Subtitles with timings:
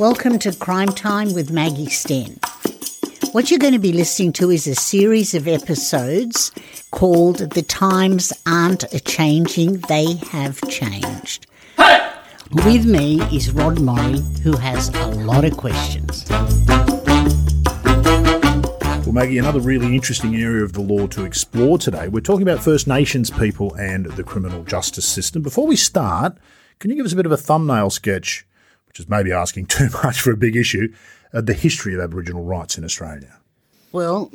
[0.00, 2.40] Welcome to Crime Time with Maggie Sten.
[3.32, 6.52] What you're going to be listening to is a series of episodes
[6.90, 11.46] called The Times Aren't a Changing, They Have Changed.
[12.64, 16.24] With me is Rod Morri, who has a lot of questions.
[19.04, 22.08] Well, Maggie, another really interesting area of the law to explore today.
[22.08, 25.42] We're talking about First Nations people and the criminal justice system.
[25.42, 26.38] Before we start,
[26.78, 28.46] can you give us a bit of a thumbnail sketch,
[28.90, 30.92] which is maybe asking too much for a big issue,
[31.32, 33.38] of the history of Aboriginal rights in Australia?
[33.92, 34.32] Well,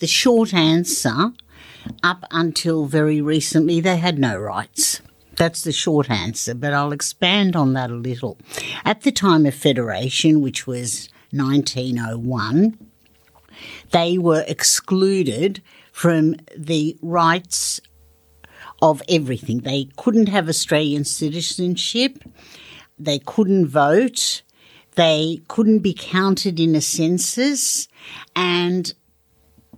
[0.00, 1.32] the short answer
[2.02, 5.00] up until very recently, they had no rights.
[5.36, 8.38] That's the short answer, but I'll expand on that a little.
[8.84, 12.78] At the time of Federation, which was 1901,
[13.92, 17.80] they were excluded from the rights
[18.82, 19.60] of everything.
[19.60, 22.22] They couldn't have Australian citizenship,
[22.98, 24.42] they couldn't vote,
[24.94, 27.88] they couldn't be counted in a census,
[28.34, 28.94] and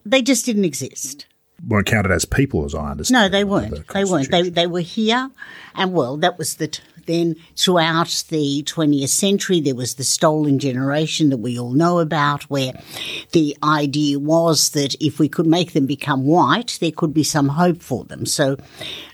[0.04, 1.26] they just didn't exist
[1.66, 3.22] weren't counted as people, as I understand.
[3.22, 3.70] No, they weren't.
[3.70, 4.30] The they weren't.
[4.30, 5.30] They they were here,
[5.74, 6.68] and well, that was the.
[6.68, 12.00] T- then throughout the 20th century, there was the stolen generation that we all know
[12.00, 12.74] about, where
[13.32, 17.48] the idea was that if we could make them become white, there could be some
[17.48, 18.26] hope for them.
[18.26, 18.58] So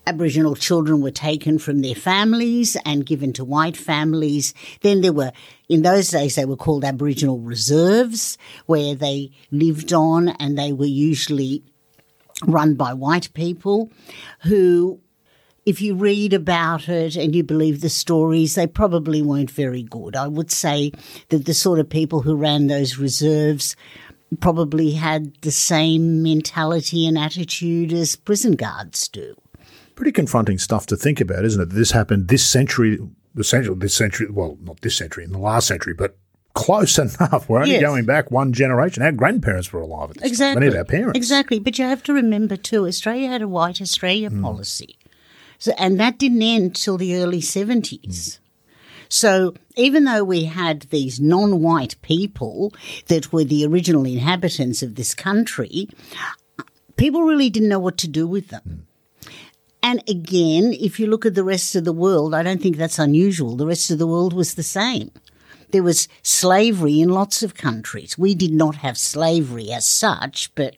[0.07, 4.53] Aboriginal children were taken from their families and given to white families.
[4.83, 5.33] Then there were,
[5.69, 10.85] in those days, they were called Aboriginal reserves, where they lived on and they were
[10.85, 11.63] usually
[12.47, 13.91] run by white people
[14.43, 15.01] who
[15.67, 20.15] if you read about it and you believe the stories, they probably weren't very good.
[20.15, 20.93] I would say
[21.31, 23.75] that the sort of people who ran those reserves
[24.41, 29.35] probably had the same mentality and attitude as prison guards do.
[29.95, 31.71] Pretty confronting stuff to think about, isn't it?
[31.71, 32.99] This happened this century,
[33.35, 36.17] the century, this century, well, not this century, in the last century, but
[36.55, 37.49] close enough.
[37.49, 37.83] We're only yes.
[37.83, 39.03] going back one generation.
[39.03, 40.61] Our grandparents were alive at this exactly.
[40.61, 41.17] Many of our parents.
[41.17, 41.59] Exactly.
[41.59, 44.43] But you have to remember too, Australia had a white Australia mm.
[44.43, 44.99] policy.
[45.59, 48.01] So, and that didn't end till the early 70s.
[48.01, 48.39] Mm.
[49.09, 52.73] So even though we had these non-white people
[53.07, 55.89] that were the original inhabitants of this country,
[56.97, 58.63] people really didn't know what to do with them.
[58.67, 58.81] Mm.
[59.85, 62.99] And again, if you look at the rest of the world, I don't think that's
[62.99, 63.55] unusual.
[63.55, 65.11] The rest of the world was the same.
[65.73, 68.17] There was slavery in lots of countries.
[68.17, 70.75] We did not have slavery as such, but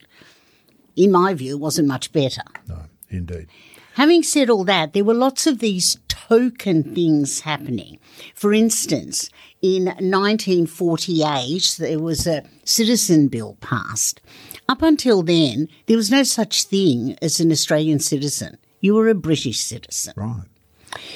[0.97, 2.41] in my view, it wasn't much better.
[2.67, 3.47] No, indeed.
[3.93, 7.99] Having said all that, there were lots of these token things happening.
[8.35, 9.29] For instance,
[9.61, 14.19] in 1948, there was a citizen bill passed.
[14.67, 18.57] Up until then, there was no such thing as an Australian citizen.
[18.79, 20.13] You were a British citizen.
[20.15, 20.43] Right.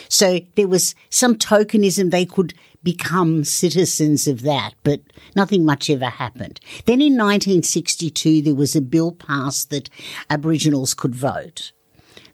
[0.09, 2.11] So there was some tokenism.
[2.11, 5.01] They could become citizens of that, but
[5.35, 6.59] nothing much ever happened.
[6.85, 9.89] Then in 1962, there was a bill passed that
[10.29, 11.72] Aboriginals could vote.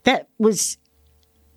[0.03, 0.77] That was,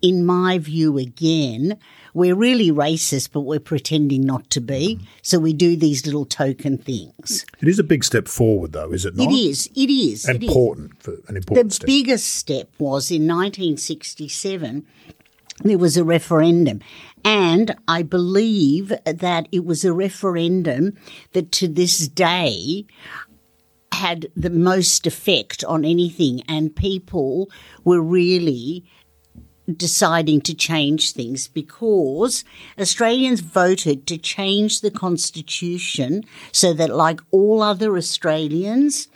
[0.01, 1.77] in my view, again,
[2.13, 4.99] we're really racist, but we're pretending not to be.
[5.21, 7.45] So we do these little token things.
[7.61, 9.31] It is a big step forward, though, is it not?
[9.31, 9.69] It is.
[9.75, 10.27] It is.
[10.27, 11.03] Important it is.
[11.03, 11.87] for an important the step.
[11.87, 14.85] The biggest step was in 1967
[15.63, 16.81] there was a referendum.
[17.23, 20.97] And I believe that it was a referendum
[21.33, 22.85] that to this day
[23.91, 27.49] had the most effect on anything, and people
[27.83, 28.83] were really
[29.71, 32.43] deciding to change things because
[32.79, 39.07] Australians voted to change the constitution so that, like all other Australians,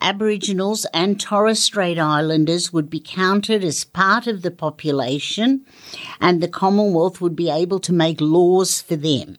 [0.00, 5.64] Aboriginals and Torres Strait Islanders would be counted as part of the population
[6.20, 9.38] and the Commonwealth would be able to make laws for them.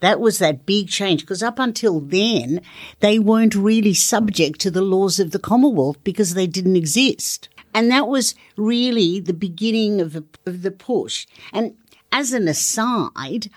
[0.00, 2.60] That was that big change because up until then,
[3.00, 7.48] they weren't really subject to the laws of the Commonwealth because they didn't exist.
[7.74, 11.26] And that was really the beginning of the, of the push.
[11.52, 11.74] And
[12.10, 13.48] as an aside,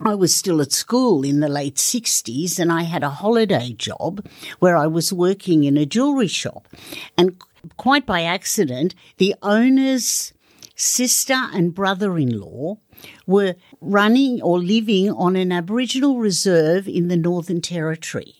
[0.00, 4.24] I was still at school in the late 60s and I had a holiday job
[4.60, 6.68] where I was working in a jewelry shop.
[7.16, 7.36] And
[7.76, 10.32] quite by accident, the owner's
[10.76, 12.78] sister and brother in law
[13.26, 18.37] were running or living on an Aboriginal reserve in the Northern Territory.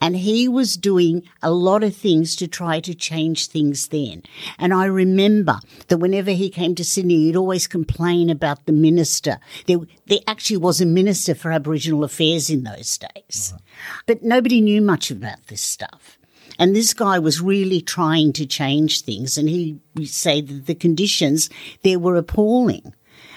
[0.00, 4.22] And he was doing a lot of things to try to change things then.
[4.58, 9.38] And I remember that whenever he came to Sydney, he'd always complain about the minister.
[9.66, 13.52] There, there actually was a minister for Aboriginal Affairs in those days.
[13.52, 13.62] Right.
[14.06, 16.18] But nobody knew much about this stuff.
[16.58, 19.38] And this guy was really trying to change things.
[19.38, 21.48] And he would say that the conditions
[21.82, 22.94] there were appalling.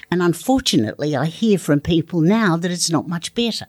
[0.10, 3.68] And unfortunately, I hear from people now that it's not much better.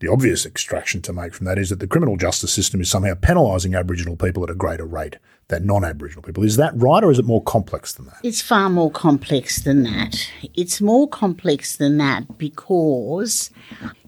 [0.00, 3.14] the obvious extraction to make from that is that the criminal justice system is somehow
[3.14, 5.18] penalising Aboriginal people at a greater rate
[5.48, 6.42] than non-Aboriginal people.
[6.42, 8.18] Is that right, or is it more complex than that?
[8.22, 10.28] It's far more complex than that.
[10.54, 13.50] It's more complex than that because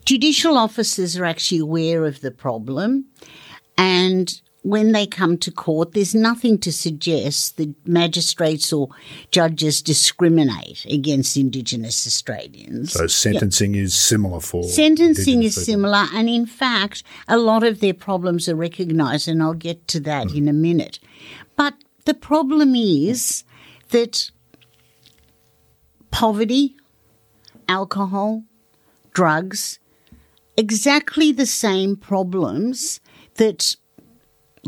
[0.04, 3.06] judicial officers are actually aware of the problem
[3.76, 8.88] and when they come to court, there's nothing to suggest that magistrates or
[9.30, 12.92] judges discriminate against Indigenous Australians.
[12.92, 15.64] So sentencing is similar for Sentencing is people.
[15.64, 20.00] similar, and in fact, a lot of their problems are recognised, and I'll get to
[20.00, 20.36] that hmm.
[20.36, 20.98] in a minute.
[21.58, 21.74] But
[22.04, 23.42] the problem is
[23.90, 24.30] that
[26.12, 26.76] poverty,
[27.68, 28.44] alcohol,
[29.12, 29.80] drugs,
[30.56, 33.00] exactly the same problems
[33.34, 33.74] that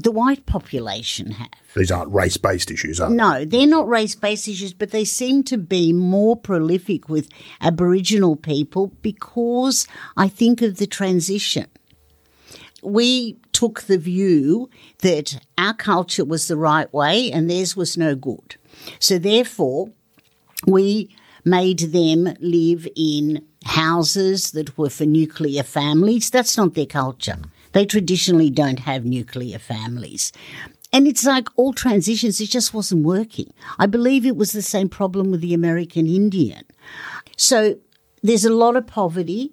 [0.02, 1.48] the white population have.
[1.76, 3.14] These aren't race-based issues, are they?
[3.14, 7.28] No, they're not race based issues, but they seem to be more prolific with
[7.60, 11.66] Aboriginal people because I think of the transition.
[12.82, 14.70] We took the view
[15.00, 18.56] that our culture was the right way and theirs was no good.
[18.98, 19.90] So therefore,
[20.66, 21.14] we
[21.44, 26.30] made them live in houses that were for nuclear families.
[26.30, 27.36] That's not their culture.
[27.72, 30.32] They traditionally don't have nuclear families.
[30.90, 33.52] And it's like all transitions, it just wasn't working.
[33.78, 36.64] I believe it was the same problem with the American Indian.
[37.36, 37.76] So
[38.22, 39.52] there's a lot of poverty,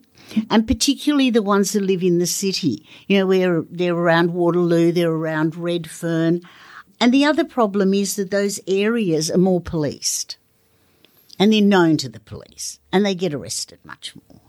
[0.49, 2.85] and particularly the ones that live in the city.
[3.07, 6.41] You know, where they're around Waterloo, they're around Redfern.
[6.99, 10.37] And the other problem is that those areas are more policed.
[11.39, 14.41] And they're known to the police, and they get arrested much more.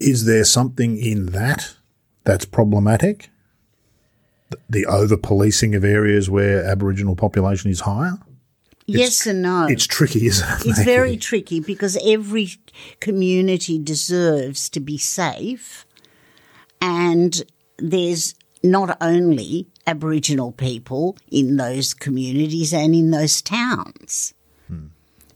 [0.00, 1.76] Is there something in that
[2.24, 3.30] that's problematic?
[4.50, 8.18] The- The over-policing of areas where Aboriginal population is higher?
[8.86, 9.66] Yes and no.
[9.68, 10.66] It's tricky, isn't it?
[10.66, 12.50] It's very tricky because every
[13.00, 15.86] community deserves to be safe,
[16.80, 17.42] and
[17.78, 24.34] there's not only Aboriginal people in those communities and in those towns,
[24.68, 24.86] hmm.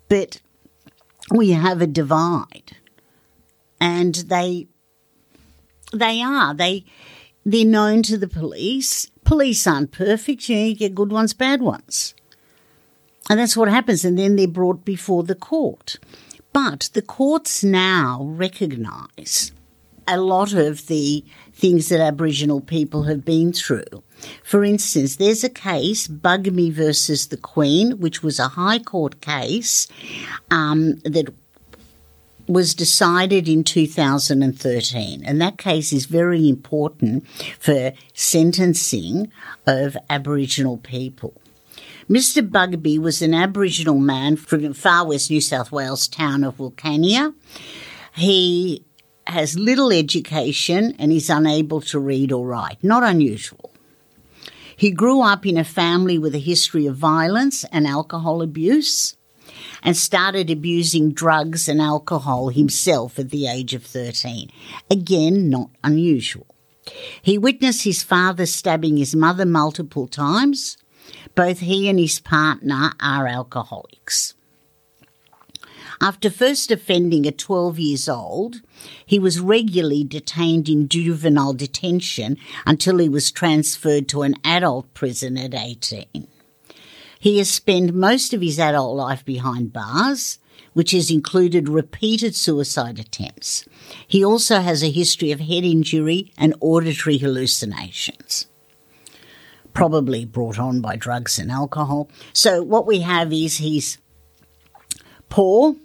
[0.08, 0.40] but
[1.30, 2.76] we have a divide,
[3.80, 4.68] and they
[5.92, 6.84] they are they
[7.44, 9.10] they're known to the police.
[9.24, 10.48] Police aren't perfect.
[10.48, 12.14] You, know, you get good ones, bad ones.
[13.30, 14.04] And that's what happens.
[14.04, 15.96] And then they're brought before the court.
[16.52, 19.52] But the courts now recognise
[20.06, 24.02] a lot of the things that Aboriginal people have been through.
[24.42, 29.86] For instance, there's a case, Bugmy versus the Queen, which was a High Court case
[30.50, 31.32] um, that
[32.46, 39.30] was decided in 2013, and that case is very important for sentencing
[39.66, 41.34] of Aboriginal people.
[42.08, 42.48] Mr.
[42.48, 47.34] Bugmy was an Aboriginal man from the far west New South Wales town of Wilcannia.
[48.14, 48.82] He
[49.26, 52.82] has little education and is unable to read or write.
[52.82, 53.74] Not unusual.
[54.74, 59.14] He grew up in a family with a history of violence and alcohol abuse
[59.82, 64.50] and started abusing drugs and alcohol himself at the age of 13.
[64.90, 66.46] Again, not unusual.
[67.20, 70.78] He witnessed his father stabbing his mother multiple times.
[71.34, 74.34] Both he and his partner are alcoholics.
[76.00, 78.60] After first offending at 12 years old,
[79.04, 85.36] he was regularly detained in juvenile detention until he was transferred to an adult prison
[85.36, 86.28] at 18.
[87.18, 90.38] He has spent most of his adult life behind bars,
[90.72, 93.64] which has included repeated suicide attempts.
[94.06, 98.46] He also has a history of head injury and auditory hallucinations.
[99.78, 102.10] Probably brought on by drugs and alcohol.
[102.32, 103.98] So, what we have is he's
[105.28, 105.76] poor,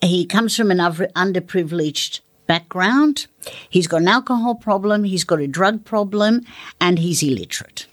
[0.00, 3.26] he comes from an underprivileged background.
[3.68, 6.40] He's got an alcohol problem, he's got a drug problem,
[6.80, 7.86] and he's illiterate.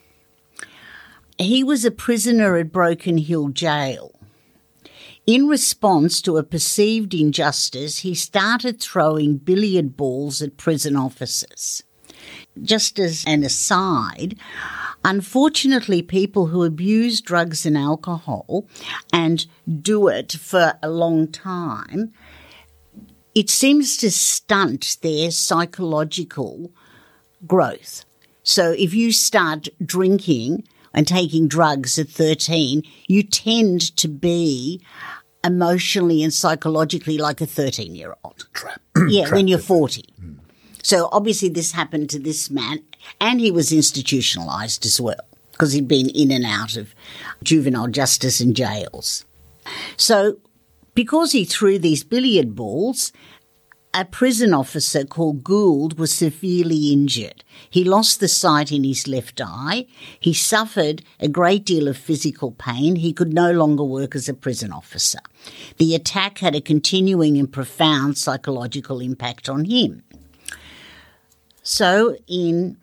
[1.38, 4.18] He was a prisoner at Broken Hill Jail.
[5.28, 11.84] In response to a perceived injustice, he started throwing billiard balls at prison officers.
[12.62, 14.36] Just as an aside,
[15.03, 18.67] Unfortunately, people who abuse drugs and alcohol
[19.12, 19.48] and
[19.81, 22.13] do it for a long time,
[23.34, 26.72] it seems to stunt their psychological
[27.48, 28.05] growth.
[28.43, 34.86] So if you start drinking and taking drugs at 13, you tend to be
[35.43, 38.48] emotionally and psychologically like a 13 year old.
[39.08, 40.03] yeah, when you're 40.
[40.22, 40.40] Mm.
[40.83, 42.79] So obviously this happened to this man
[43.19, 46.95] and he was institutionalized as well because he'd been in and out of
[47.43, 49.25] juvenile justice and jails.
[49.97, 50.38] So
[50.95, 53.11] because he threw these billiard balls,
[53.93, 57.43] a prison officer called Gould was severely injured.
[57.69, 59.85] He lost the sight in his left eye.
[60.19, 62.95] He suffered a great deal of physical pain.
[62.95, 65.19] He could no longer work as a prison officer.
[65.77, 70.03] The attack had a continuing and profound psychological impact on him.
[71.63, 72.77] So in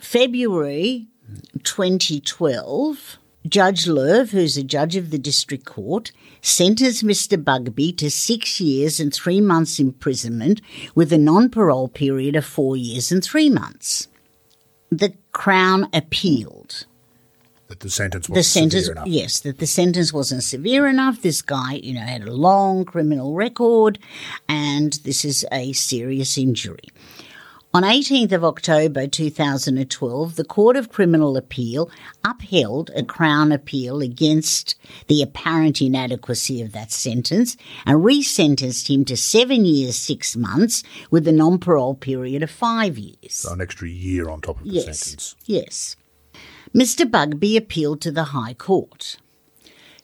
[0.00, 1.08] February
[1.62, 6.12] 2012, Judge Lerv, who's a judge of the district court,
[6.42, 7.42] sentenced Mr.
[7.42, 10.60] Bugmy to six years and three months imprisonment
[10.94, 14.08] with a non parole period of four years and three months.
[14.90, 16.86] The Crown appealed.
[17.68, 19.08] That the sentence was the sentence, enough.
[19.08, 21.22] Yes, that the sentence wasn't severe enough.
[21.22, 23.98] This guy, you know, had a long criminal record
[24.48, 26.88] and this is a serious injury.
[27.76, 31.90] On 18th of October 2012, the Court of Criminal Appeal
[32.24, 34.76] upheld a Crown appeal against
[35.08, 37.54] the apparent inadequacy of that sentence
[37.84, 43.34] and resentenced him to seven years, six months with a non-parole period of five years.
[43.34, 45.36] So an extra year on top of the yes, sentence.
[45.44, 45.96] Yes.
[46.74, 47.04] Mr.
[47.04, 49.18] Bugmy appealed to the High Court.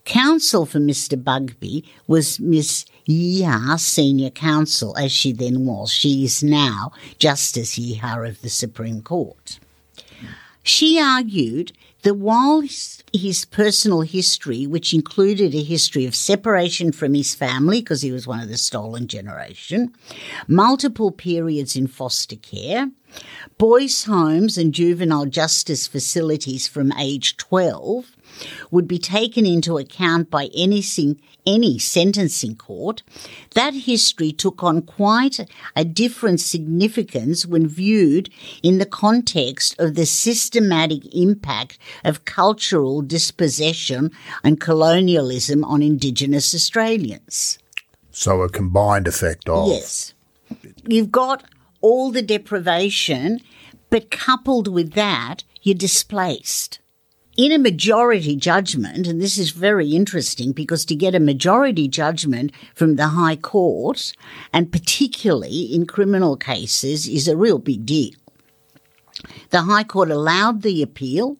[0.04, 1.22] Counsel for Mr.
[1.22, 5.92] Bugmy was Miss Yehia Senior Counsel, as she then was.
[5.92, 9.58] She is now Justice Yehia of the Supreme Court.
[10.62, 12.62] She argued that while
[13.12, 18.26] his personal history, which included a history of separation from his family, because he was
[18.26, 19.92] one of the stolen generation,
[20.48, 22.90] multiple periods in foster care,
[23.58, 28.16] boys' homes and juvenile justice facilities from age 12,
[28.70, 30.82] would be taken into account by any,
[31.46, 33.02] any sentencing court,
[33.54, 35.40] that history took on quite
[35.76, 38.30] a different significance when viewed
[38.62, 44.10] in the context of the systematic impact of cultural dispossession
[44.44, 47.58] and colonialism on Indigenous Australians.
[48.10, 49.68] So, a combined effect of.
[49.68, 50.12] Yes.
[50.86, 51.44] You've got
[51.80, 53.40] all the deprivation,
[53.88, 56.78] but coupled with that, you're displaced
[57.36, 62.52] in a majority judgment, and this is very interesting because to get a majority judgment
[62.74, 64.12] from the High Court,
[64.52, 68.12] and particularly in criminal cases, is a real big deal.
[69.50, 71.38] The High Court allowed the appeal,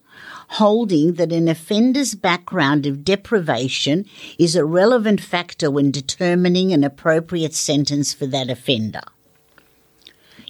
[0.48, 4.06] holding that an offender's background of deprivation
[4.38, 9.02] is a relevant factor when determining an appropriate sentence for that offender.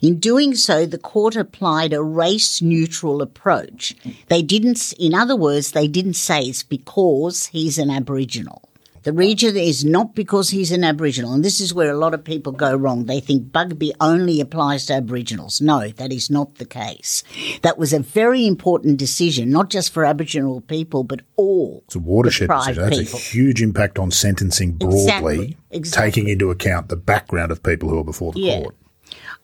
[0.02, 3.94] In doing so, the court applied a race neutral approach.
[4.26, 8.68] They didn't, in other words, they didn't say it's because he's an Aboriginal.
[9.04, 12.22] The region is not because he's an Aboriginal, and this is where a lot of
[12.22, 13.06] people go wrong.
[13.06, 15.60] They think Bugmy only applies to Aboriginals.
[15.60, 17.24] No, that is not the case.
[17.62, 21.82] That was a very important decision, not just for Aboriginal people, but all.
[21.86, 22.84] It's a watershed decision.
[22.84, 23.18] That's people.
[23.18, 25.56] a huge impact on sentencing broadly, exactly.
[25.70, 26.10] Exactly.
[26.10, 28.62] taking into account the background of people who are before the yeah.
[28.62, 28.76] court.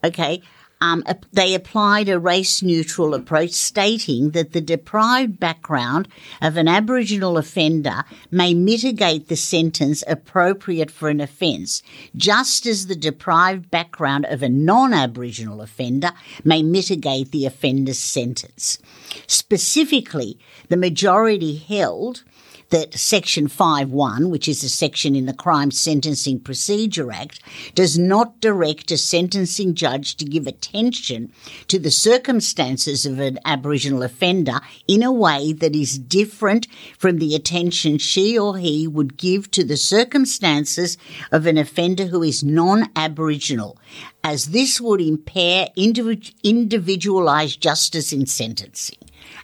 [0.05, 0.43] Okay.
[0.81, 1.03] um,
[1.33, 6.09] they applied a race neutral approach stating that the deprived background
[6.41, 11.83] of an Aboriginal offender may mitigate the sentence appropriate for an offence,
[12.17, 16.13] just as the deprived background of a non Aboriginal offender
[16.45, 18.79] may mitigate the offender's sentence.
[19.27, 20.39] Specifically,
[20.69, 22.23] the majority held
[22.71, 27.41] that Section 5.1, which is a section in the Crime Sentencing Procedure Act,
[27.75, 31.33] does not direct a sentencing judge to give attention
[31.69, 36.67] to the circumstances of an Aboriginal offender in a way that is different
[36.99, 40.99] from the attention she or he would give to the circumstances
[41.33, 43.79] of an offender who is non-Aboriginal,
[44.23, 48.99] as this would impair individualised justice in sentencing.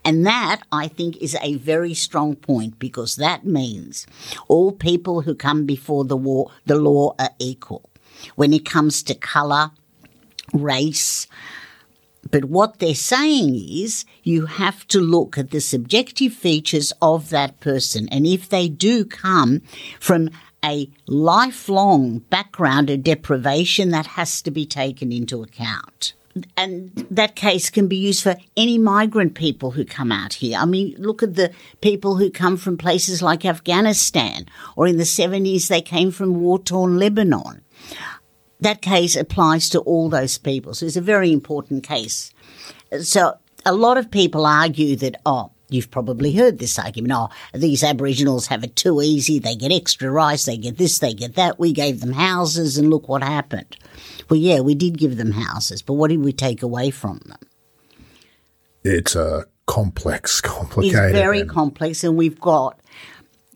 [0.04, 4.06] And that, I think, is a very strong point because that means
[4.48, 7.88] all people who come before the, war, the law are equal
[8.34, 9.70] when it comes to colour,
[10.52, 11.26] race.
[12.30, 17.60] But what they're saying is you have to look at the subjective features of that
[17.60, 18.08] person.
[18.10, 19.62] And if they do come
[20.00, 20.30] from
[20.64, 26.14] a lifelong background of deprivation, that has to be taken into account
[26.56, 30.58] and that case can be used for any migrant people who come out here.
[30.58, 35.04] I mean, look at the people who come from places like Afghanistan, or in the
[35.04, 37.62] 70s they came from war torn Lebanon.
[38.60, 40.74] That case applies to all those people.
[40.74, 42.32] So it's a very important case.
[43.00, 43.34] So
[43.66, 47.14] a lot of people argue that, oh, You've probably heard this argument.
[47.16, 49.38] Oh, these Aboriginals have it too easy.
[49.38, 50.44] They get extra rice.
[50.44, 50.98] They get this.
[50.98, 51.58] They get that.
[51.58, 53.76] We gave them houses and look what happened.
[54.28, 57.38] Well, yeah, we did give them houses, but what did we take away from them?
[58.82, 61.10] It's a complex, complicated.
[61.10, 62.78] It's very and- complex, and we've got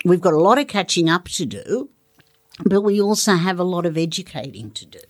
[0.05, 1.91] we've got a lot of catching up to do,
[2.65, 5.01] but we also have a lot of educating to do.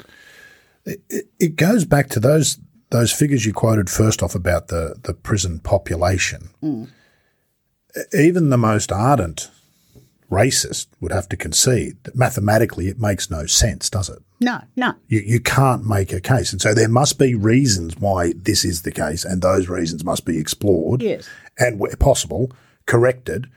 [0.85, 2.59] It, it goes back to those
[2.91, 6.51] those figures you quoted first off about the the prison population.
[6.63, 6.89] Mm.
[8.13, 9.51] Even the most ardent
[10.31, 14.19] racist would have to concede that mathematically it makes no sense, does it?
[14.41, 14.95] No, no.
[15.09, 16.53] You, you can't make a case.
[16.53, 20.25] And so there must be reasons why this is the case, and those reasons must
[20.25, 21.03] be explored.
[21.03, 21.29] Yes.
[21.59, 22.53] And where possible,
[22.87, 23.49] corrected,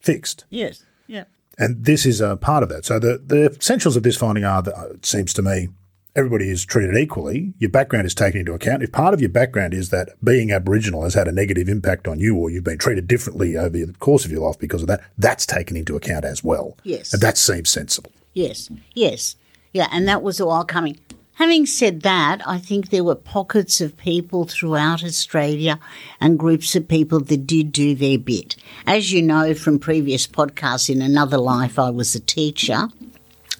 [0.00, 0.44] fixed.
[0.50, 0.84] Yes.
[1.06, 1.24] Yeah.
[1.58, 2.84] And this is a part of that.
[2.84, 5.68] So the, the essentials of this finding are that it seems to me
[6.16, 7.54] everybody is treated equally.
[7.58, 8.82] Your background is taken into account.
[8.82, 12.20] If part of your background is that being Aboriginal has had a negative impact on
[12.20, 15.02] you or you've been treated differently over the course of your life because of that,
[15.18, 16.76] that's taken into account as well.
[16.84, 17.12] Yes.
[17.12, 18.12] And that seems sensible.
[18.32, 19.36] Yes, yes.
[19.72, 20.98] Yeah, and that was all coming.
[21.34, 25.80] Having said that, I think there were pockets of people throughout Australia
[26.20, 28.54] and groups of people that did do their bit.
[28.86, 32.88] As you know from previous podcasts, in another life, I was a teacher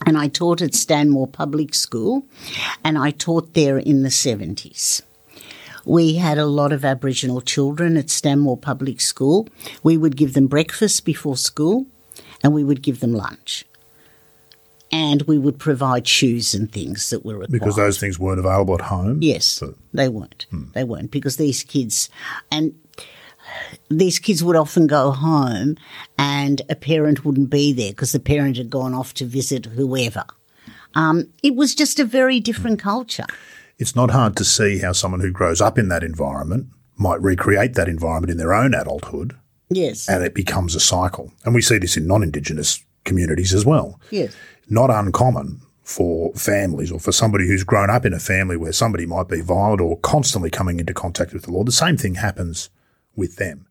[0.07, 2.27] and I taught at Stanmore Public School,
[2.85, 5.03] and I taught there in the 70s.
[5.85, 9.49] We had a lot of Aboriginal children at Stanmore Public School.
[9.83, 11.87] We would give them breakfast before school,
[12.43, 13.65] and we would give them lunch.
[14.91, 17.51] And we would provide shoes and things that were required.
[17.51, 19.19] Because those things weren't available at home?
[19.23, 19.75] Yes, so.
[19.93, 20.47] they weren't.
[20.51, 20.71] Hmm.
[20.73, 22.09] They weren't because these kids,
[22.51, 22.75] and
[23.89, 25.77] these kids would often go home
[26.19, 30.25] and a parent wouldn't be there because the parent had gone off to visit whoever.
[30.95, 33.27] Um, it was just a very different culture.
[33.79, 37.75] It's not hard to see how someone who grows up in that environment might recreate
[37.75, 39.37] that environment in their own adulthood.
[39.71, 40.09] Yes.
[40.09, 41.33] And it becomes a cycle.
[41.45, 44.01] And we see this in non Indigenous communities as well.
[44.11, 44.35] Yes.
[44.69, 49.05] Not uncommon for families or for somebody who's grown up in a family where somebody
[49.05, 51.65] might be violent or constantly coming into contact with the law.
[51.65, 52.71] The same thing happens
[53.17, 53.67] with them.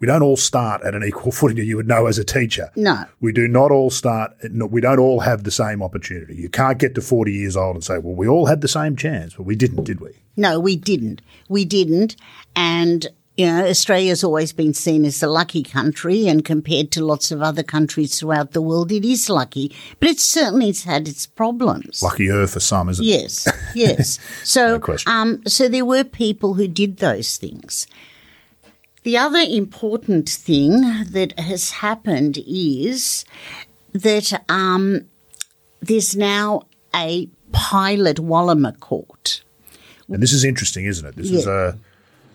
[0.00, 2.70] We don't all start at an equal footing, you would know as a teacher.
[2.76, 3.04] No.
[3.20, 6.36] We do not all start, we don't all have the same opportunity.
[6.36, 8.96] You can't get to 40 years old and say, well, we all had the same
[8.96, 10.10] chance, but we didn't, did we?
[10.36, 11.22] No, we didn't.
[11.48, 12.16] We didn't.
[12.56, 17.32] And you know, Australia's always been seen as a lucky country, and compared to lots
[17.32, 19.74] of other countries throughout the world, it is lucky.
[19.98, 22.00] But it certainly has had its problems.
[22.02, 23.08] Luckier for some, isn't it?
[23.08, 24.18] Yes, yes.
[24.44, 27.86] So, no um, so there were people who did those things.
[29.04, 33.24] The other important thing that has happened is
[33.92, 35.06] that um,
[35.80, 36.62] there's now
[36.94, 39.42] a pilot Walama court.
[40.08, 41.16] And this is interesting, isn't it?
[41.16, 41.38] This yeah.
[41.38, 41.78] is a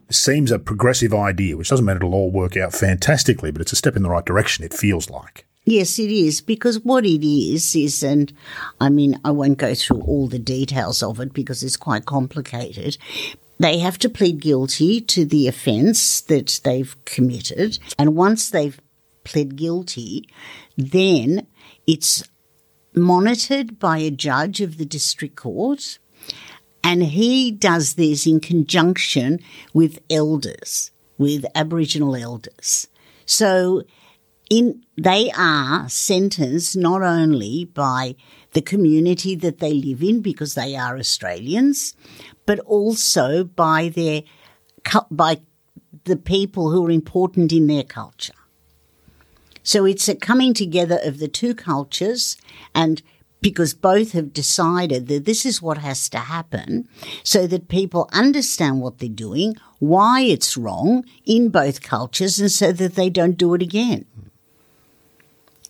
[0.08, 3.74] this seems a progressive idea, which doesn't mean it'll all work out fantastically, but it's
[3.74, 4.64] a step in the right direction.
[4.64, 5.46] It feels like.
[5.66, 8.34] Yes, it is because what it is is, and
[8.80, 12.98] I mean, I won't go through all the details of it because it's quite complicated,
[13.60, 17.78] they have to plead guilty to the offence that they've committed.
[17.98, 18.80] And once they've
[19.24, 20.28] pled guilty,
[20.78, 21.46] then
[21.86, 22.24] it's
[22.96, 26.00] monitored by a judge of the district court.
[26.84, 29.40] And he does this in conjunction
[29.74, 32.88] with elders, with Aboriginal elders.
[33.26, 33.84] So
[34.50, 38.16] in, they are sentenced not only by
[38.54, 41.96] the community that they live in because they are Australians,
[42.50, 44.24] but also by their,
[45.12, 45.40] by
[46.06, 48.34] the people who are important in their culture.
[49.62, 52.38] So it's a coming together of the two cultures
[52.74, 53.04] and
[53.40, 56.90] because both have decided that this is what has to happen
[57.22, 62.72] so that people understand what they're doing, why it's wrong in both cultures, and so
[62.72, 64.06] that they don't do it again.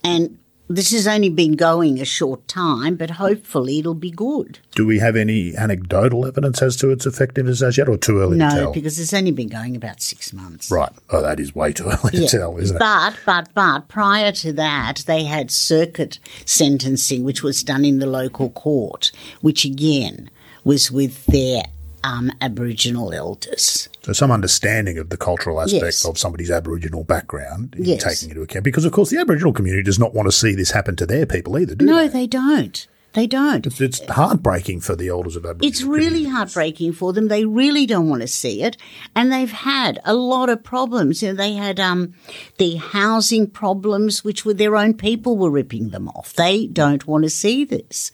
[0.02, 0.40] And
[0.70, 4.60] this has only been going a short time, but hopefully it'll be good.
[4.76, 8.38] Do we have any anecdotal evidence as to its effectiveness as yet, or too early
[8.38, 8.64] no, to tell?
[8.66, 10.70] No, because it's only been going about six months.
[10.70, 10.92] Right.
[11.10, 12.80] Oh, that is way too early to tell, isn't it?
[12.80, 18.06] But, but, but prior to that, they had circuit sentencing, which was done in the
[18.06, 20.30] local court, which again
[20.64, 21.64] was with their
[22.04, 23.90] um, Aboriginal elders.
[24.04, 26.06] So some understanding of the cultural aspect Yes.
[26.06, 28.04] of somebody's Aboriginal background, Yes.
[28.04, 30.72] taking into account, because of course the Aboriginal community does not want to see this
[30.72, 32.08] happen to their people either, do No, they?
[32.08, 32.88] they don't.
[33.14, 33.66] They don't.
[33.66, 35.68] It's, it's heartbreaking for the elders of Aboriginal.
[35.68, 37.28] It's really heartbreaking for them.
[37.28, 38.78] They really don't want to see it,
[39.16, 41.24] and they've had a lot of problems.
[41.24, 42.14] You know, they had um,
[42.60, 46.34] the housing problems, which were their own people were ripping them off.
[46.34, 48.12] They don't want to see this.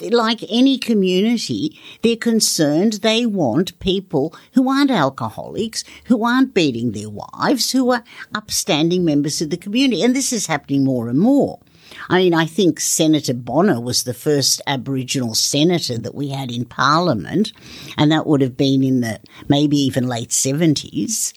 [0.00, 2.94] Like any community, they're concerned.
[2.94, 8.04] They want people who aren't alcoholics, who aren't beating their wives, who are
[8.34, 10.02] upstanding members of the community.
[10.02, 11.60] And this is happening more and more.
[12.08, 16.64] I mean, I think Senator Bonner was the first Aboriginal senator that we had in
[16.64, 17.52] Parliament,
[17.96, 21.32] and that would have been in the maybe even late 70s.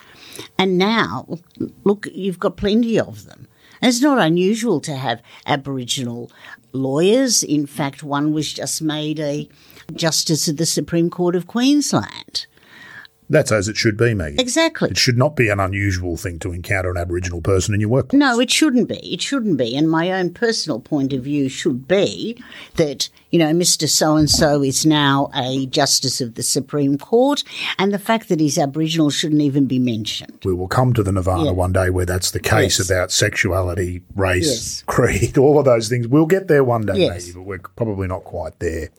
[0.58, 1.40] And now,
[1.84, 3.48] look, you've got plenty of them.
[3.82, 6.32] And it's not unusual to have Aboriginal
[6.72, 7.44] lawyers.
[7.44, 9.48] In fact, one was just made a
[9.94, 12.46] Justice of the Supreme Court of Queensland.
[13.32, 14.38] That's as it should be, Maggie.
[14.40, 14.90] Exactly.
[14.90, 18.20] It should not be an unusual thing to encounter an Aboriginal person in your workplace.
[18.20, 19.14] No, it shouldn't be.
[19.14, 19.78] It shouldn't be.
[19.78, 22.42] And my own personal point of view should be
[22.76, 23.88] that, you know, Mr.
[23.88, 27.44] So and so is now a Justice of the Supreme Court,
[27.78, 30.40] and the fact that he's Aboriginal shouldn't even be mentioned.
[30.44, 31.52] We will come to the Nirvana Yeah.
[31.52, 32.90] one day where that's the case Yes.
[32.90, 34.84] about sexuality, race, Yes.
[34.88, 36.08] creed, all of those things.
[36.08, 37.28] We'll get there one day, Yes.
[37.28, 38.90] maybe, but we're probably not quite there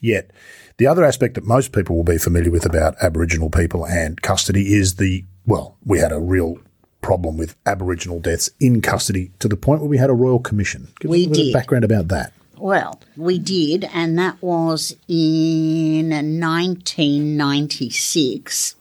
[0.00, 0.30] yet.
[0.76, 4.74] The other aspect that most people will be familiar with about Aboriginal people and custody
[4.74, 6.58] is the, well, we had a real
[7.00, 10.88] problem with Aboriginal deaths in custody to the point where we had a royal commission.
[11.00, 11.52] Give We us a bit of did.
[11.52, 12.32] background about that.
[12.56, 18.76] Well, we did, and that was in 1996.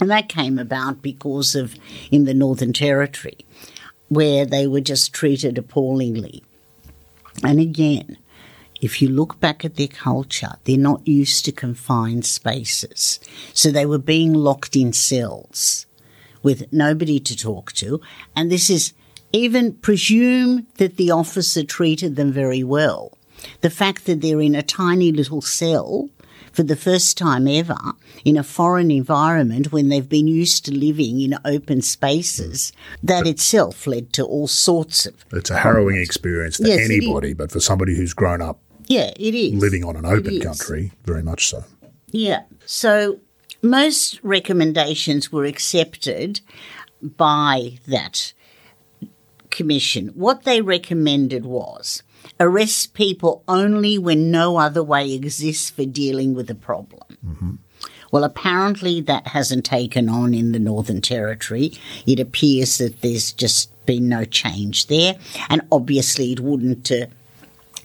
[0.00, 1.76] And that came about because of
[2.10, 3.38] in the Northern Territory,
[4.08, 6.42] where they were just treated appallingly.
[7.42, 8.18] And again,
[8.80, 13.20] if you look back at their culture, they're not used to confined spaces.
[13.54, 15.86] So they were being locked in cells
[16.42, 18.00] with nobody to talk to.
[18.34, 18.92] And this is
[19.36, 23.16] even presume that the officer treated them very well.
[23.60, 26.08] The fact that they're in a tiny little cell
[26.52, 27.76] for the first time ever
[28.24, 32.72] in a foreign environment when they've been used to living in open spaces,
[33.02, 35.14] that itself led to all sorts of.
[35.32, 39.34] It's a harrowing experience for Yes, anybody, but for somebody who's grown up Yeah, it
[39.34, 39.60] is.
[39.60, 41.62] living on an open country, very much so.
[42.10, 42.44] Yeah.
[42.64, 43.20] So
[43.60, 46.40] most recommendations were accepted
[47.02, 48.32] by that
[49.56, 50.08] commission.
[50.08, 52.02] What they recommended was
[52.38, 57.02] arrest people only when no other way exists for dealing with a problem.
[57.26, 57.52] Mm-hmm.
[58.12, 61.72] Well, apparently that hasn't taken on in the Northern Territory.
[62.06, 65.16] It appears that there's just been no change there,
[65.48, 67.08] and obviously it wouldn't to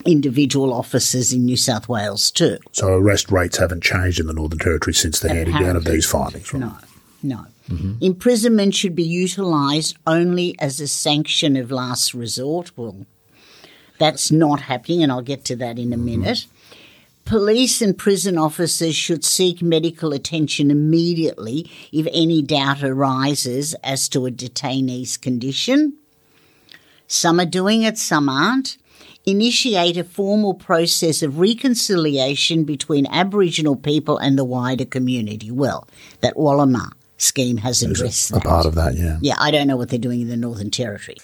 [0.05, 2.57] individual officers in New South Wales too.
[2.71, 6.05] So arrest rates haven't changed in the Northern Territory since the handing down of these
[6.05, 6.59] findings, right?
[6.59, 6.77] No,
[7.23, 7.45] no.
[7.71, 7.93] Mm-hmm.
[8.01, 12.71] Imprisonment should be utilised only as a sanction of last resort.
[12.75, 13.05] Well,
[13.99, 16.05] that's not happening, and I'll get to that in a mm-hmm.
[16.05, 16.45] minute.
[17.25, 24.25] Police and prison officers should seek medical attention immediately if any doubt arises as to
[24.25, 25.97] a detainee's condition.
[27.07, 28.77] Some are doing it, some aren't.
[29.25, 35.51] Initiate a formal process of reconciliation between Aboriginal people and the wider community.
[35.51, 35.87] Well,
[36.21, 38.43] that Walama scheme has addressed A that.
[38.43, 39.17] part of that, yeah.
[39.21, 41.17] Yeah, I don't know what they're doing in the Northern Territory.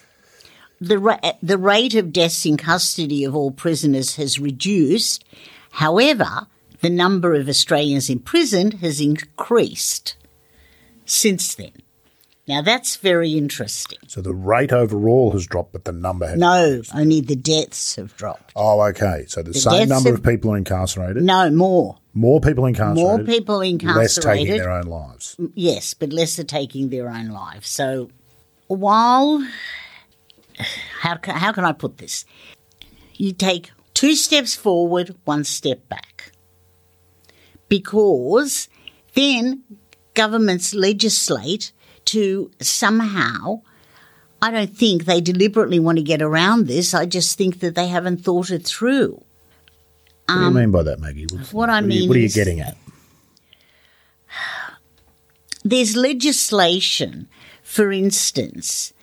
[0.79, 5.25] The, ra- the rate of deaths in custody of all prisoners has reduced.
[5.71, 6.47] However,
[6.81, 10.15] the number of Australians imprisoned has increased
[11.05, 11.71] since then.
[12.47, 13.99] Now, that's very interesting.
[14.07, 16.39] So the rate overall has dropped, but the number has.
[16.39, 18.53] No, only the deaths have dropped.
[18.55, 19.25] Oh, okay.
[19.27, 21.23] So the, same number have- of people are incarcerated.
[21.23, 21.97] No, more.
[22.13, 23.03] More people incarcerated.
[23.03, 23.97] More people incarcerated.
[23.97, 25.35] Less taking their own lives.
[25.39, 27.67] Mm, yes, but less are taking their own lives.
[27.69, 28.09] So
[28.67, 29.45] while
[31.01, 32.25] how can, how can I put this?
[33.15, 36.31] You take two steps forward, one step back.
[37.69, 38.69] Because
[39.13, 39.63] then
[40.13, 41.71] governments legislate
[42.07, 43.61] to somehow
[44.41, 46.93] I don't think they deliberately want to get around this.
[46.93, 49.23] I just think that they haven't thought it through.
[50.27, 51.25] What do you mean by that, Maggie?
[51.31, 52.77] What's- Um, what I you- mean what are you getting at?
[55.63, 57.27] there's legislation,
[57.63, 58.93] for instance,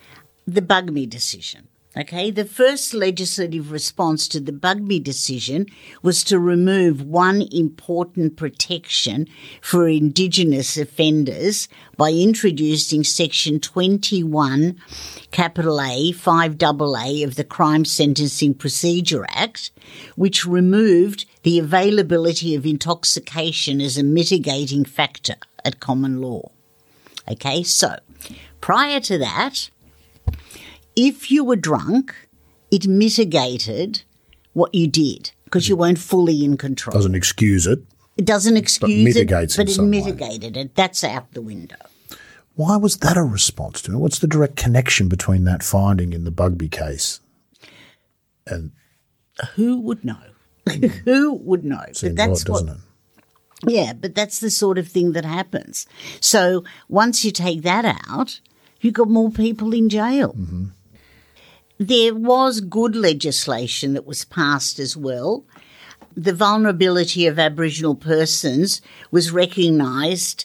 [0.46, 1.68] the Bugmy decision.
[1.96, 5.66] Okay, the first legislative response to the Bugmy decision
[6.02, 9.28] was to remove one important protection
[9.60, 14.76] for Indigenous offenders by introducing Section 21,
[15.30, 19.70] capital A, 5AA of the Crime Sentencing Procedure Act,
[20.16, 26.50] which removed the availability of intoxication as a mitigating factor at common law.
[27.30, 28.00] Okay, so
[28.60, 29.70] prior to that,
[30.96, 32.14] if you were drunk,
[32.70, 34.02] it mitigated
[34.52, 36.92] what you did because you weren't fully in control.
[36.92, 37.80] Doesn't excuse it.
[38.16, 40.02] It doesn't excuse mitigates it, but it some way.
[40.02, 40.74] mitigated it.
[40.74, 41.76] That's out the window.
[42.54, 43.98] Why was that a response to it?
[43.98, 47.20] What's the direct connection between that finding in the Bugmy case
[48.46, 48.70] and
[49.56, 50.18] Who would know?
[51.04, 51.82] Who would know?
[51.86, 52.80] But seems that's odd, what doesn't it?
[53.66, 55.86] Yeah, but that's the sort of thing that happens.
[56.20, 58.40] So once you take that out,
[58.80, 60.34] you've got more people in jail.
[60.34, 60.66] Mm-hmm.
[61.78, 65.44] There was good legislation that was passed as well.
[66.16, 70.44] The vulnerability of Aboriginal persons was recognised.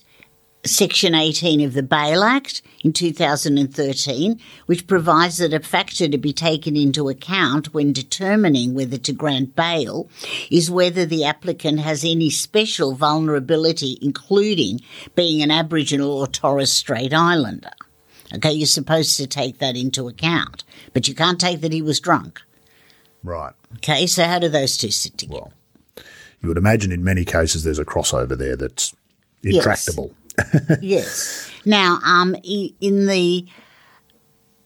[0.66, 6.34] Section 18 of the Bail Act in 2013, which provides that a factor to be
[6.34, 10.10] taken into account when determining whether to grant bail
[10.50, 14.82] is whether the applicant has any special vulnerability, including
[15.14, 17.72] being an Aboriginal or Torres Strait Islander.
[18.34, 20.64] Okay, you're supposed to take that into account,
[20.94, 22.42] but you can't take that he was drunk.
[23.24, 23.54] Right.
[23.78, 25.42] Okay, so how do those two sit together?
[25.42, 25.54] Well,
[26.42, 28.96] you would imagine in many cases there's a crossover there that's
[29.44, 30.14] intractable.
[30.82, 31.52] yes.
[31.66, 33.46] Now, um, in the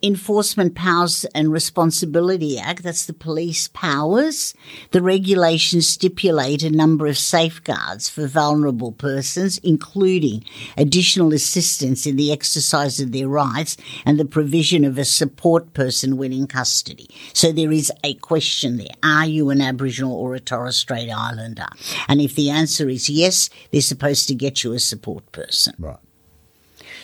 [0.04, 4.54] Enforcement Powers and Responsibility Act, that's the police powers,
[4.92, 10.44] the regulations stipulate a number of safeguards for vulnerable persons, including
[10.78, 16.18] additional assistance in the exercise of their rights and the provision of a support person
[16.18, 17.10] when in custody.
[17.34, 18.88] So there is a question there.
[19.04, 21.68] Are you an Aboriginal or a Torres Strait Islander?
[22.10, 25.76] And if the answer is yes, they're supposed to get you a support person.
[25.80, 25.98] Right.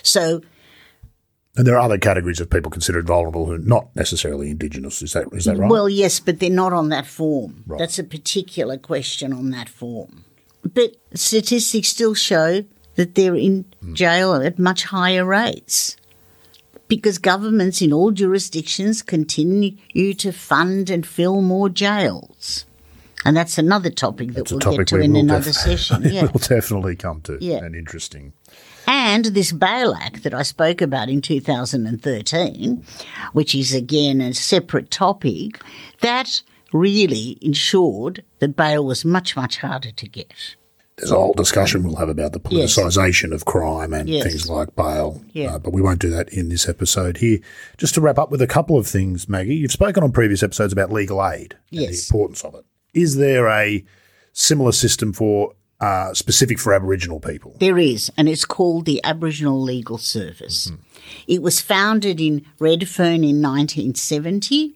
[0.04, 0.42] So
[1.60, 5.02] And there are other categories of people considered vulnerable who are not necessarily Indigenous.
[5.02, 5.70] Is that is that right?
[5.70, 7.66] Well, yes, but they're not on that form.
[7.68, 7.78] Right.
[7.80, 10.24] That's a particular question on that form.
[10.74, 12.64] But statistics still show
[12.96, 13.94] that they're in Hmm.
[13.94, 15.98] jail at much higher rates.
[16.88, 22.64] Because governments in all jurisdictions continue to fund and fill more jails.
[23.26, 26.04] And that's another topic that a we'll topic get to in another def- session.
[26.10, 26.22] Yeah.
[26.22, 27.38] we'll definitely come to.
[27.42, 27.58] Yeah.
[27.66, 28.32] And interesting.
[28.92, 32.84] And this Bail Act that I spoke about in 2013,
[33.34, 35.62] which is again a separate topic,
[36.02, 36.42] that
[36.74, 40.34] really ensured that bail was much, much harder to get.
[40.98, 42.76] There's a whole discussion we'll have about the Yes.
[42.76, 44.24] politicisation of crime and Yes.
[44.24, 45.22] things like bail.
[45.34, 45.54] Yeah.
[45.56, 47.38] Uh, but we won't do that in this episode here.
[47.78, 50.74] Just to wrap up with a couple of things, Maggie, you've spoken on previous episodes
[50.74, 52.66] about legal aid and the importance of it.
[52.96, 53.86] Is there a
[54.34, 57.56] similar system for uh, specific for Aboriginal people?
[57.60, 60.72] There is, and it's called the Aboriginal Legal Service.
[61.28, 64.76] It was founded in Redfern in 1970.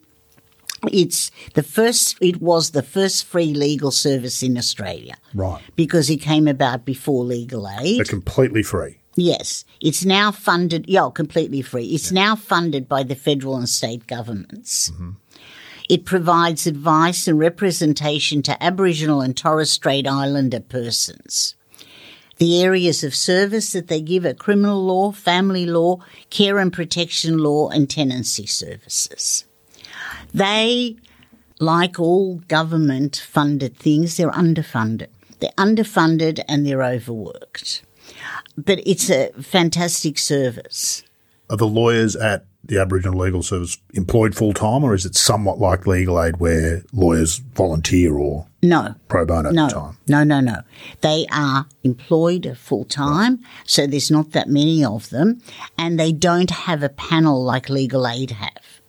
[0.91, 2.17] It's the first.
[2.21, 5.61] It was the first free legal service in Australia Right.
[5.77, 7.99] because it came about before legal aid.
[7.99, 8.99] They're completely free.
[9.15, 10.85] Yes, it's now funded.
[10.89, 11.85] Yeah, completely free.
[11.85, 14.91] It's now funded by the federal and state governments.
[15.89, 21.55] It provides advice and representation to Aboriginal and Torres Strait Islander persons.
[22.37, 27.37] The areas of service that they give are criminal law, family law, care and protection
[27.37, 29.45] law, and tenancy services.
[30.33, 30.97] They,
[31.59, 35.07] like all government funded things, they're underfunded.
[35.39, 37.83] They're underfunded and they're overworked.
[38.57, 41.03] But it's a fantastic service.
[41.49, 45.59] Are the lawyers at the Aboriginal Legal Service employed full time, or is it somewhat
[45.59, 49.97] like legal aid where lawyers volunteer or No, pro bono no, time?
[50.07, 50.61] no, no, no.
[51.01, 55.41] They are employed full time, so there's not that many of them,
[55.77, 58.81] and they don't have a panel like legal aid have.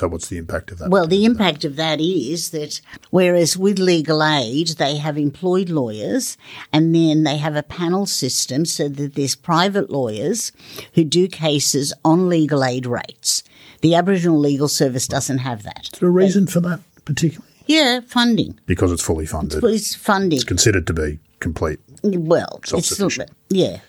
[0.00, 0.88] So, what's the impact of that?
[0.88, 6.38] Well, the impact of that is that whereas with legal aid, they have employed lawyers
[6.72, 10.52] and then they have a panel system so that there's private lawyers
[10.94, 13.44] who do cases on legal aid rates.
[13.82, 15.90] The Aboriginal Legal Service doesn't have that.
[15.92, 17.52] Is there a reason for that particularly?
[17.66, 18.58] Yeah, funding.
[18.64, 19.62] Because it's fully funded.
[19.62, 20.36] It's funding.
[20.38, 21.78] It's considered to be complete.
[22.02, 23.32] Well, it's Self-sufficient.
[23.50, 23.80] yeah.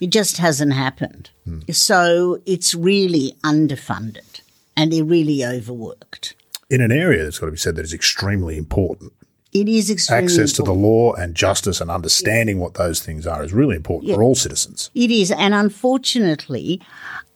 [0.00, 1.28] It just hasn't happened.
[1.44, 1.60] Hmm.
[1.70, 4.40] So it's really underfunded
[4.80, 6.34] and they're really overworked.
[6.70, 9.12] In an area that's got to be said that is extremely important.
[9.52, 13.44] It is extremely Access to the law and justice and understanding what those things are
[13.44, 14.90] is really important for all citizens.
[14.94, 16.80] It is, and unfortunately,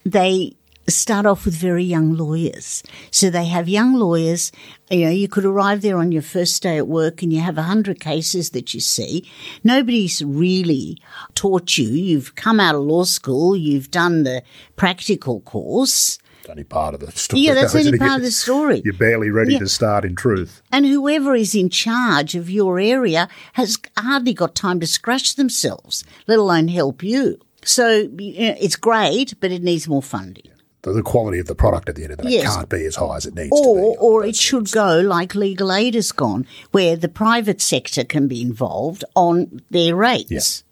[0.07, 0.57] they
[0.89, 2.83] start off with very young lawyers.
[3.11, 4.53] So they have young lawyers.
[4.91, 7.59] You know, you could arrive there on your first day at work and you have
[7.59, 9.31] a hundred cases that you see.
[9.65, 10.99] Nobody's really
[11.35, 11.89] taught you.
[11.89, 13.57] You've come out of law school.
[13.57, 14.43] You've done the
[14.77, 16.19] practical course.
[16.49, 17.43] Only part of the story.
[17.43, 18.09] Yeah, that's though, isn't only it?
[18.09, 18.83] part of the story.
[18.85, 19.61] You're barely ready Yeah.
[19.61, 20.63] to start in truth.
[20.71, 26.05] And whoever is in charge of your area has hardly got time to scratch themselves,
[26.27, 27.39] let alone help you.
[27.65, 30.49] So you know, it's great, but it needs more funding.
[30.83, 32.55] The, the quality of the product at the end of the day Yes.
[32.55, 33.97] can't be as high as it needs Or, to be.
[33.99, 38.43] or it should go like legal aid has gone, where the private sector can be
[38.43, 40.63] involved on their rates.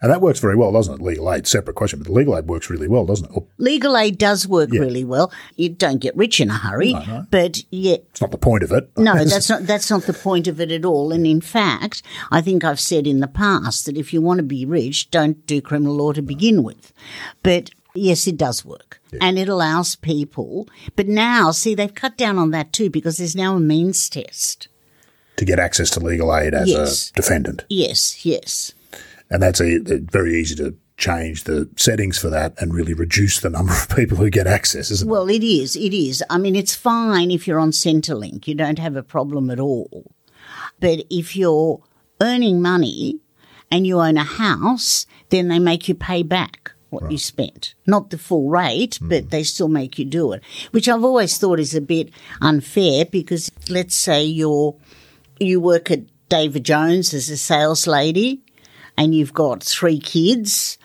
[0.00, 1.02] And that works very well, doesn't it?
[1.02, 3.42] Legal aid, separate question, but the legal aid works really well, doesn't it?
[3.58, 5.32] Legal aid does work really well.
[5.56, 6.94] You don't get rich in a hurry,
[7.30, 8.90] but yet it's not the point of it.
[8.96, 11.12] No, that's not that's not the point of it at all.
[11.12, 14.44] And in fact, I think I've said in the past that if you want to
[14.44, 16.92] be rich, don't do criminal law to begin with.
[17.42, 19.00] But yes, it does work.
[19.20, 23.34] And it allows people but now see they've cut down on that too because there's
[23.34, 24.68] now a means test.
[25.36, 27.10] to get access to legal aid as Yes.
[27.10, 27.64] a defendant.
[27.70, 28.74] Yes, yes.
[29.30, 33.50] And that's a, very easy to change the settings for that and really reduce the
[33.50, 35.10] number of people who get access, isn't it?
[35.10, 35.76] Well, it is.
[35.76, 36.22] It is.
[36.28, 38.46] I mean, it's fine if you're on Centrelink.
[38.46, 40.12] You don't have a problem at all.
[40.80, 41.82] But if you're
[42.20, 43.20] earning money
[43.70, 47.74] and you own a house, then they make you pay back what you spent.
[47.86, 49.08] Not the full rate, hmm.
[49.08, 52.10] but they still make you do it, which I've always thought is a bit
[52.40, 54.74] unfair because let's say you're,
[55.38, 58.42] you work at David Jones as a sales lady
[58.98, 60.76] and you've got three kids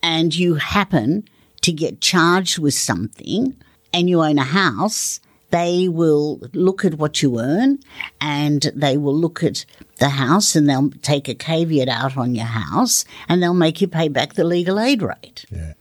[0.00, 1.28] and you happen
[1.60, 3.54] to get charged with something
[3.92, 5.18] and you own a house,
[5.50, 7.80] they will look at what you earn
[8.20, 9.64] and they will look at
[9.98, 13.88] the house and they'll take a caveat out on your house and they'll make you
[13.88, 15.44] pay back the legal aid rate.
[15.50, 15.72] Yeah.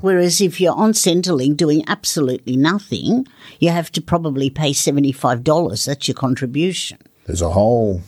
[0.00, 3.26] Whereas if you're on Centrelink doing absolutely nothing,
[3.60, 5.84] you have to probably pay $75.
[5.84, 6.98] That's your contribution.
[7.26, 8.00] There's a whole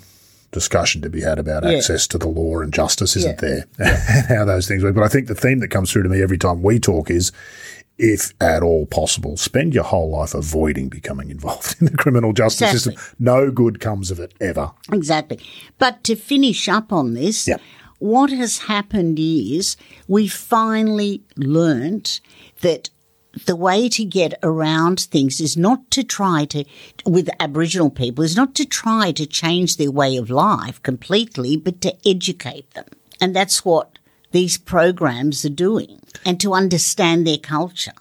[0.50, 1.72] discussion to be had about Yeah.
[1.76, 3.48] access to the law and justice, isn't Yeah.
[3.48, 3.66] there?
[3.78, 4.94] and how those things work.
[4.94, 7.32] But I think the theme that comes through to me every time we talk is
[7.98, 12.72] if at all possible, spend your whole life avoiding becoming involved in the criminal justice
[12.72, 12.96] Exactly.
[12.96, 13.16] system.
[13.18, 14.70] No good comes of it ever.
[14.92, 15.38] Exactly.
[15.78, 17.60] But to finish up on this, Yep.
[17.98, 22.20] what has happened is we finally learnt
[22.60, 22.88] that
[23.46, 26.64] the way to get around things is not to try to,
[27.04, 31.80] with Aboriginal people, is not to try to change their way of life completely, but
[31.82, 32.86] to educate them.
[33.20, 33.98] And that's what
[34.32, 37.92] these programs are doing, and to understand their culture.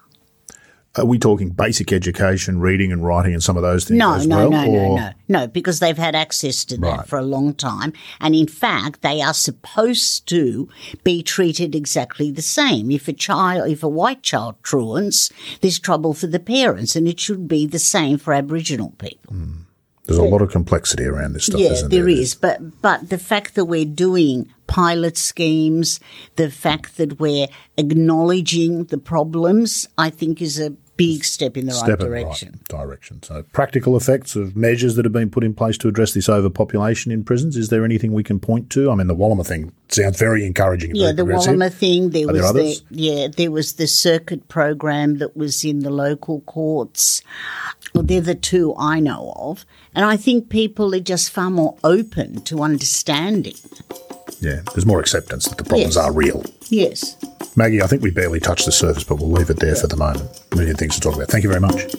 [0.97, 4.25] Are we talking basic education, reading and writing, and some of those things No, as
[4.25, 4.49] no, well?
[4.49, 7.07] no, no, or- no, no, because they've had access to that Right.
[7.07, 7.93] for a long time.
[8.19, 10.67] And in fact, they are supposed to
[11.03, 12.89] be treated exactly the same.
[12.89, 15.29] If a child, if a white child truants,
[15.61, 19.35] there's trouble for the parents, and it should be the same for Aboriginal people.
[19.35, 19.51] Hmm.
[20.07, 22.09] There's a lot of complexity around this stuff, Yeah, isn't there there?
[22.09, 25.99] is, but but the fact that we're doing pilot schemes,
[26.37, 31.71] the fact that we're acknowledging the problems, I think is a big step in the
[31.73, 32.59] Step right direction.
[32.69, 33.23] right direction.
[33.23, 37.11] So, practical effects of measures that have been put in place to address this overpopulation
[37.11, 37.55] in prisons.
[37.55, 38.91] Is there anything we can point to?
[38.91, 40.95] I mean, the Walama thing sounds very encouraging.
[40.95, 41.33] Yeah, very the.
[41.33, 42.09] Walama thing.
[42.09, 45.91] There Are there was the yeah, there was the circuit program that was in the
[45.91, 47.21] local courts.
[47.93, 51.77] Well, they're the two I know of, and I think people are just far more
[51.83, 53.55] open to understanding.
[54.39, 56.05] Yeah, there's more acceptance that the problems Yes.
[56.05, 56.43] are real.
[56.69, 57.15] Yes.
[57.55, 59.97] Maggie, I think we barely touched the surface, but we'll leave it there for the
[59.97, 60.29] moment.
[60.51, 61.27] A million things to talk about.
[61.29, 61.95] Thank you very much.